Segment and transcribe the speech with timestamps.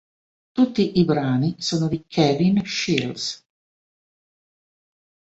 [0.51, 3.45] Tutti i brani sono di Kevin Shields.